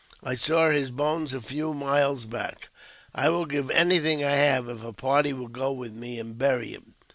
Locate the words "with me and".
5.71-6.35